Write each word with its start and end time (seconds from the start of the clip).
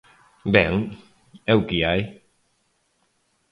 Ben, 0.55 0.73
é 1.51 1.53
o 1.59 1.65
que 1.67 1.77
hai. 1.87 2.01